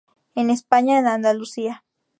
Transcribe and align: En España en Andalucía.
En 0.33 0.49
España 0.49 0.97
en 0.97 1.05
Andalucía. 1.05 1.83